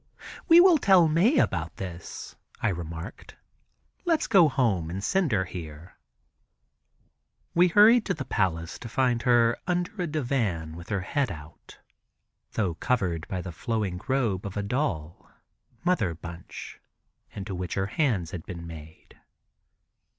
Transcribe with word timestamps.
"We 0.47 0.59
will 0.59 0.79
tell 0.79 1.07
Mae 1.07 1.37
about 1.37 1.77
this," 1.77 2.35
I 2.59 2.69
remarked. 2.69 3.35
"Let's 4.03 4.25
go 4.25 4.49
home 4.49 4.89
and 4.89 5.03
send 5.03 5.31
her 5.31 5.45
here." 5.45 5.95
We 7.53 7.67
hurried 7.67 8.03
to 8.07 8.15
the 8.15 8.25
palace 8.25 8.79
to 8.79 8.89
find 8.89 9.21
her 9.21 9.59
under 9.67 10.01
a 10.01 10.07
divan 10.07 10.75
with 10.75 10.89
her 10.89 11.01
head 11.01 11.29
out, 11.31 11.77
though 12.53 12.73
covered 12.73 13.27
by 13.27 13.43
the 13.43 13.51
flowing 13.51 14.01
robe 14.07 14.43
of 14.47 14.57
a 14.57 14.63
doll 14.63 15.29
(mother 15.85 16.15
bunch) 16.15 16.79
into 17.33 17.53
which 17.53 17.75
her 17.75 17.85
hands 17.85 18.31
had 18.31 18.43
been 18.43 18.65
made. 18.65 19.19